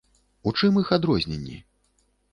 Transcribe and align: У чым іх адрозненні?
У 0.51 0.53
чым 0.59 0.79
іх 0.81 0.87
адрозненні? 0.97 1.57